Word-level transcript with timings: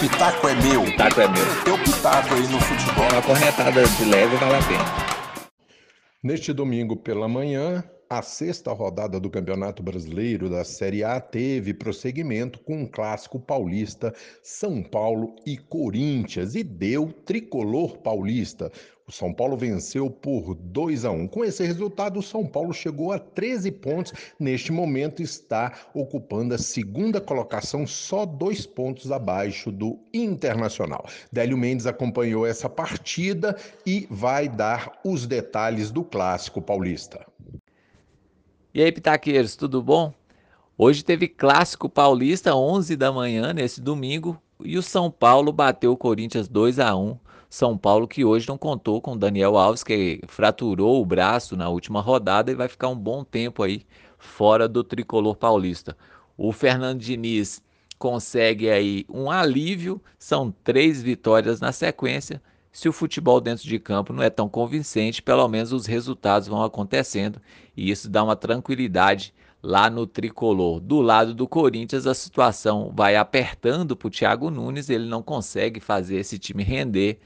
pitaco 0.00 0.48
é 0.48 0.54
meu. 0.54 0.82
Pitaco 0.84 1.20
é 1.20 1.28
meu. 1.28 1.64
Teu 1.64 1.78
pitaco 1.78 2.34
aí 2.34 2.48
no 2.48 2.58
futebol. 2.58 3.04
Uma 3.12 3.22
corretada 3.22 3.82
de 3.86 4.04
leve 4.06 4.34
vale 4.36 4.54
a 4.54 4.62
pena. 4.62 5.50
Neste 6.22 6.54
domingo 6.54 6.96
pela 6.96 7.28
manhã, 7.28 7.84
a 8.08 8.22
sexta 8.22 8.72
rodada 8.72 9.20
do 9.20 9.28
Campeonato 9.28 9.82
Brasileiro 9.82 10.48
da 10.48 10.64
Série 10.64 11.04
A 11.04 11.20
teve 11.20 11.74
prosseguimento 11.74 12.58
com 12.60 12.82
um 12.82 12.86
clássico 12.86 13.38
paulista 13.38 14.14
São 14.42 14.82
Paulo 14.82 15.36
e 15.46 15.58
Corinthians 15.58 16.54
e 16.54 16.62
deu 16.62 17.12
tricolor 17.12 17.98
paulista. 17.98 18.72
O 19.10 19.12
São 19.12 19.34
Paulo 19.34 19.56
venceu 19.56 20.08
por 20.08 20.54
2 20.54 21.04
a 21.04 21.10
1. 21.10 21.26
Com 21.26 21.44
esse 21.44 21.64
resultado, 21.64 22.20
o 22.20 22.22
São 22.22 22.46
Paulo 22.46 22.72
chegou 22.72 23.10
a 23.10 23.18
13 23.18 23.72
pontos. 23.72 24.12
Neste 24.38 24.70
momento 24.70 25.20
está 25.20 25.72
ocupando 25.92 26.54
a 26.54 26.58
segunda 26.58 27.20
colocação, 27.20 27.88
só 27.88 28.24
dois 28.24 28.66
pontos 28.66 29.10
abaixo 29.10 29.72
do 29.72 29.98
Internacional. 30.14 31.04
Délio 31.32 31.58
Mendes 31.58 31.88
acompanhou 31.88 32.46
essa 32.46 32.68
partida 32.68 33.56
e 33.84 34.06
vai 34.08 34.48
dar 34.48 34.92
os 35.04 35.26
detalhes 35.26 35.90
do 35.90 36.04
clássico 36.04 36.62
paulista. 36.62 37.26
E 38.72 38.80
aí, 38.80 38.92
pitaqueiros, 38.92 39.56
tudo 39.56 39.82
bom? 39.82 40.14
Hoje 40.78 41.04
teve 41.04 41.26
clássico 41.26 41.88
paulista 41.88 42.54
11 42.54 42.94
da 42.94 43.10
manhã 43.10 43.52
nesse 43.52 43.80
domingo 43.80 44.40
e 44.64 44.78
o 44.78 44.82
São 44.84 45.10
Paulo 45.10 45.52
bateu 45.52 45.90
o 45.90 45.96
Corinthians 45.96 46.46
2 46.46 46.78
a 46.78 46.94
1. 46.94 47.18
São 47.50 47.76
Paulo 47.76 48.06
que 48.06 48.24
hoje 48.24 48.46
não 48.48 48.56
contou 48.56 49.00
com 49.00 49.18
Daniel 49.18 49.58
Alves, 49.58 49.82
que 49.82 50.20
fraturou 50.28 51.02
o 51.02 51.04
braço 51.04 51.56
na 51.56 51.68
última 51.68 52.00
rodada 52.00 52.52
e 52.52 52.54
vai 52.54 52.68
ficar 52.68 52.86
um 52.88 52.96
bom 52.96 53.24
tempo 53.24 53.64
aí 53.64 53.84
fora 54.16 54.68
do 54.68 54.84
tricolor 54.84 55.34
paulista. 55.34 55.96
O 56.36 56.52
Fernando 56.52 57.00
Diniz 57.00 57.60
consegue 57.98 58.70
aí 58.70 59.04
um 59.08 59.28
alívio, 59.32 60.00
são 60.16 60.54
três 60.62 61.02
vitórias 61.02 61.60
na 61.60 61.72
sequência. 61.72 62.40
Se 62.72 62.88
o 62.88 62.92
futebol 62.92 63.40
dentro 63.40 63.64
de 63.64 63.78
campo 63.78 64.12
não 64.12 64.22
é 64.22 64.30
tão 64.30 64.48
convincente, 64.48 65.22
pelo 65.22 65.46
menos 65.48 65.72
os 65.72 65.86
resultados 65.86 66.46
vão 66.46 66.62
acontecendo 66.62 67.40
e 67.76 67.90
isso 67.90 68.08
dá 68.08 68.22
uma 68.22 68.36
tranquilidade 68.36 69.34
lá 69.62 69.90
no 69.90 70.06
tricolor. 70.06 70.80
Do 70.80 71.00
lado 71.00 71.34
do 71.34 71.48
Corinthians, 71.48 72.06
a 72.06 72.14
situação 72.14 72.92
vai 72.94 73.16
apertando 73.16 73.96
para 73.96 74.06
o 74.06 74.10
Thiago 74.10 74.50
Nunes, 74.50 74.88
ele 74.88 75.06
não 75.06 75.22
consegue 75.22 75.80
fazer 75.80 76.16
esse 76.16 76.38
time 76.38 76.62
render. 76.62 77.18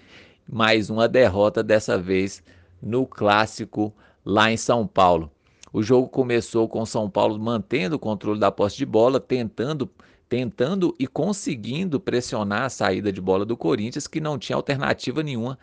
Mais 0.48 0.90
uma 0.90 1.06
derrota 1.06 1.62
dessa 1.62 1.98
vez 1.98 2.42
no 2.82 3.06
clássico 3.06 3.94
lá 4.24 4.50
em 4.50 4.56
São 4.56 4.86
Paulo. 4.86 5.30
O 5.72 5.82
jogo 5.82 6.08
começou 6.08 6.68
com 6.68 6.86
São 6.86 7.10
Paulo 7.10 7.38
mantendo 7.38 7.96
o 7.96 7.98
controle 7.98 8.38
da 8.38 8.50
posse 8.50 8.76
de 8.76 8.86
bola, 8.86 9.18
tentando 9.18 9.90
tentando 10.34 10.92
e 10.98 11.06
conseguindo 11.06 12.00
pressionar 12.00 12.62
a 12.62 12.68
saída 12.68 13.12
de 13.12 13.20
bola 13.20 13.44
do 13.44 13.56
Corinthians, 13.56 14.08
que 14.08 14.20
não 14.20 14.36
tinha 14.36 14.56
alternativa 14.56 15.22
nenhuma 15.22 15.56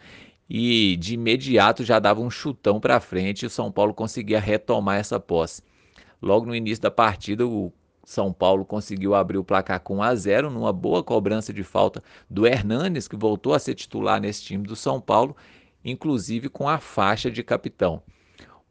e 0.50 0.96
de 0.96 1.16
imediato 1.16 1.84
já 1.84 2.00
dava 2.00 2.22
um 2.22 2.30
chutão 2.30 2.80
para 2.80 3.02
frente 3.02 3.42
e 3.42 3.46
o 3.46 3.50
São 3.50 3.70
Paulo 3.70 3.94
conseguia 3.94 4.40
retomar 4.40 4.98
essa 4.98 5.20
posse. 5.20 5.62
Logo 6.22 6.46
no 6.46 6.56
início 6.56 6.82
da 6.82 6.90
partida, 6.90 7.46
o 7.46 7.74
São 8.06 8.32
Paulo 8.32 8.64
conseguiu 8.64 9.14
abrir 9.14 9.38
o 9.38 9.44
placar 9.44 9.82
com 9.82 9.98
1 9.98 10.04
a 10.04 10.16
0 10.16 10.50
numa 10.50 10.72
boa 10.72 11.04
cobrança 11.04 11.52
de 11.52 11.66
falta 11.66 12.02
do 12.30 12.48
Hernanes, 12.48 13.10
que 13.10 13.18
voltou 13.18 13.54
a 13.54 13.60
ser 13.60 13.76
titular 13.76 14.22
nesse 14.22 14.42
time 14.42 14.66
do 14.66 14.76
São 14.78 15.02
Paulo, 15.02 15.36
inclusive 15.84 16.48
com 16.48 16.70
a 16.70 16.78
faixa 16.78 17.30
de 17.30 17.44
capitão. 17.44 18.02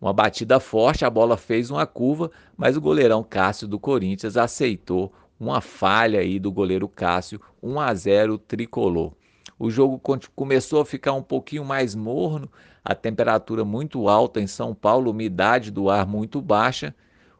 Uma 0.00 0.14
batida 0.14 0.58
forte, 0.58 1.04
a 1.04 1.10
bola 1.10 1.36
fez 1.36 1.70
uma 1.70 1.86
curva, 1.86 2.30
mas 2.56 2.74
o 2.74 2.80
goleirão 2.80 3.22
Cássio 3.22 3.68
do 3.68 3.78
Corinthians 3.78 4.38
aceitou 4.38 5.12
uma 5.40 5.60
falha 5.60 6.20
aí 6.20 6.38
do 6.38 6.52
goleiro 6.52 6.86
Cássio, 6.86 7.40
1 7.62 7.80
a 7.80 7.94
0 7.94 8.38
tricolor. 8.38 9.12
O 9.58 9.70
jogo 9.70 10.00
começou 10.36 10.80
a 10.80 10.86
ficar 10.86 11.14
um 11.14 11.22
pouquinho 11.22 11.64
mais 11.64 11.94
morno, 11.94 12.48
a 12.84 12.94
temperatura 12.94 13.64
muito 13.64 14.08
alta 14.08 14.40
em 14.40 14.46
São 14.46 14.74
Paulo, 14.74 15.10
umidade 15.10 15.70
do 15.70 15.90
ar 15.90 16.06
muito 16.06 16.40
baixa 16.40 16.94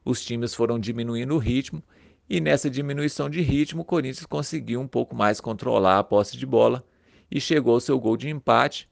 os 0.04 0.24
times 0.24 0.54
foram 0.54 0.78
diminuindo 0.78 1.34
o 1.34 1.38
ritmo 1.38 1.82
e 2.28 2.40
nessa 2.40 2.70
diminuição 2.70 3.28
de 3.28 3.40
ritmo 3.40 3.82
o 3.82 3.84
Corinthians 3.84 4.26
conseguiu 4.26 4.80
um 4.80 4.88
pouco 4.88 5.14
mais 5.14 5.40
controlar 5.40 5.98
a 5.98 6.04
posse 6.04 6.36
de 6.36 6.46
bola 6.46 6.84
e 7.30 7.40
chegou 7.40 7.74
ao 7.74 7.80
seu 7.80 7.98
gol 7.98 8.16
de 8.16 8.28
empate. 8.28 8.88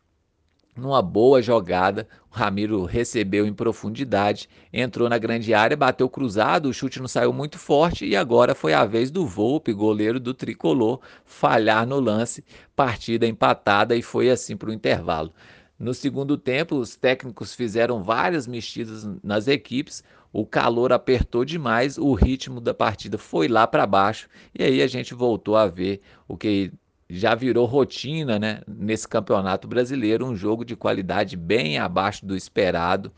Numa 0.78 1.02
boa 1.02 1.42
jogada, 1.42 2.06
o 2.30 2.36
Ramiro 2.36 2.84
recebeu 2.84 3.44
em 3.44 3.52
profundidade, 3.52 4.48
entrou 4.72 5.08
na 5.08 5.18
grande 5.18 5.52
área, 5.52 5.76
bateu 5.76 6.08
cruzado, 6.08 6.68
o 6.68 6.72
chute 6.72 7.00
não 7.00 7.08
saiu 7.08 7.32
muito 7.32 7.58
forte 7.58 8.06
e 8.06 8.14
agora 8.14 8.54
foi 8.54 8.72
a 8.72 8.84
vez 8.84 9.10
do 9.10 9.26
Volpe, 9.26 9.72
goleiro 9.72 10.20
do 10.20 10.32
tricolor, 10.32 11.00
falhar 11.24 11.84
no 11.84 11.98
lance, 11.98 12.44
partida 12.76 13.26
empatada 13.26 13.96
e 13.96 14.02
foi 14.02 14.30
assim 14.30 14.56
para 14.56 14.70
o 14.70 14.72
intervalo. 14.72 15.34
No 15.76 15.92
segundo 15.92 16.38
tempo, 16.38 16.76
os 16.76 16.94
técnicos 16.94 17.56
fizeram 17.56 18.04
várias 18.04 18.46
mexidas 18.46 19.04
nas 19.20 19.48
equipes, 19.48 20.04
o 20.32 20.46
calor 20.46 20.92
apertou 20.92 21.44
demais, 21.44 21.98
o 21.98 22.14
ritmo 22.14 22.60
da 22.60 22.72
partida 22.72 23.18
foi 23.18 23.48
lá 23.48 23.66
para 23.66 23.84
baixo 23.84 24.28
e 24.56 24.62
aí 24.62 24.80
a 24.80 24.86
gente 24.86 25.12
voltou 25.12 25.56
a 25.56 25.66
ver 25.66 26.00
o 26.28 26.36
que 26.36 26.70
já 27.08 27.34
virou 27.34 27.66
rotina 27.66 28.38
né, 28.38 28.60
nesse 28.66 29.08
campeonato 29.08 29.66
brasileiro, 29.66 30.26
um 30.26 30.36
jogo 30.36 30.64
de 30.64 30.76
qualidade 30.76 31.36
bem 31.36 31.78
abaixo 31.78 32.26
do 32.26 32.36
esperado. 32.36 33.12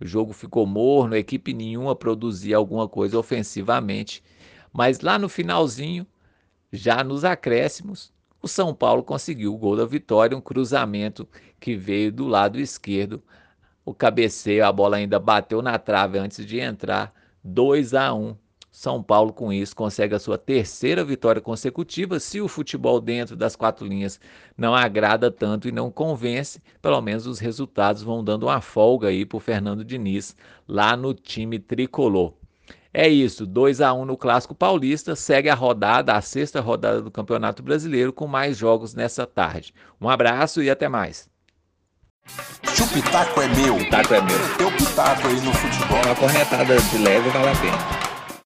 O 0.00 0.06
jogo 0.06 0.32
ficou 0.32 0.66
morno, 0.66 1.14
a 1.14 1.18
equipe 1.18 1.52
nenhuma 1.52 1.94
produzia 1.94 2.56
alguma 2.56 2.88
coisa 2.88 3.18
ofensivamente, 3.18 4.22
mas 4.72 5.00
lá 5.00 5.18
no 5.18 5.28
finalzinho, 5.28 6.06
já 6.72 7.02
nos 7.02 7.24
acréscimos, 7.24 8.12
o 8.40 8.46
São 8.46 8.74
Paulo 8.74 9.02
conseguiu 9.02 9.54
o 9.54 9.58
gol 9.58 9.76
da 9.76 9.86
vitória, 9.86 10.36
um 10.36 10.40
cruzamento 10.40 11.28
que 11.58 11.76
veio 11.76 12.12
do 12.12 12.26
lado 12.26 12.60
esquerdo 12.60 13.22
o 13.88 13.94
cabeceio, 13.94 14.66
a 14.66 14.70
bola 14.70 14.98
ainda 14.98 15.18
bateu 15.18 15.62
na 15.62 15.78
trave 15.78 16.18
antes 16.18 16.44
de 16.44 16.60
entrar. 16.60 17.10
2 17.42 17.94
a 17.94 18.12
1. 18.12 18.36
São 18.78 19.02
Paulo, 19.02 19.32
com 19.32 19.52
isso, 19.52 19.74
consegue 19.74 20.14
a 20.14 20.20
sua 20.20 20.38
terceira 20.38 21.04
vitória 21.04 21.42
consecutiva. 21.42 22.20
Se 22.20 22.40
o 22.40 22.46
futebol 22.46 23.00
dentro 23.00 23.34
das 23.34 23.56
quatro 23.56 23.84
linhas 23.84 24.20
não 24.56 24.72
agrada 24.72 25.32
tanto 25.32 25.66
e 25.66 25.72
não 25.72 25.90
convence, 25.90 26.62
pelo 26.80 27.00
menos 27.00 27.26
os 27.26 27.40
resultados 27.40 28.04
vão 28.04 28.22
dando 28.22 28.44
uma 28.44 28.60
folga 28.60 29.08
aí 29.08 29.26
para 29.26 29.36
o 29.36 29.40
Fernando 29.40 29.84
Diniz 29.84 30.36
lá 30.68 30.96
no 30.96 31.12
time 31.12 31.58
tricolor. 31.58 32.34
É 32.94 33.08
isso, 33.08 33.44
2 33.44 33.80
a 33.80 33.92
1 33.92 34.04
no 34.04 34.16
Clássico 34.16 34.54
Paulista, 34.54 35.16
segue 35.16 35.48
a 35.48 35.56
rodada, 35.56 36.12
a 36.12 36.20
sexta 36.20 36.60
rodada 36.60 37.02
do 37.02 37.10
Campeonato 37.10 37.64
Brasileiro, 37.64 38.12
com 38.12 38.28
mais 38.28 38.56
jogos 38.56 38.94
nessa 38.94 39.26
tarde. 39.26 39.74
Um 40.00 40.08
abraço 40.08 40.62
e 40.62 40.70
até 40.70 40.88
mais. 40.88 41.28
Se 42.62 42.80
o 42.80 42.86
pitaco 42.86 43.40
é 43.40 43.48
meu, 43.48 43.76
Pitaco 43.76 44.14
é 44.14 44.20
meu. 44.20 44.56
teu 44.56 44.70
pitaco 44.70 45.26
aí 45.26 45.40
no 45.40 45.52
futebol. 45.52 46.00
Uma 46.06 46.14
corretada 46.14 46.80
de 46.80 46.98
leve 46.98 47.28
vale 47.30 47.48
a 47.48 47.56
pena. 47.56 48.07